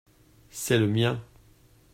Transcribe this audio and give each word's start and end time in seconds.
C’est 0.49 0.79
le 0.79 0.87
mien. 0.87 1.21